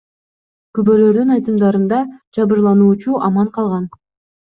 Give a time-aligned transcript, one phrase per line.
[0.77, 2.03] Күбөлөрдүн айтымдарында,
[2.41, 3.91] жабырлануучу аман калган.